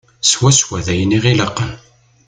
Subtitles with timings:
[0.29, 1.71] Swaswa d ayen i ɣ-ilaqen.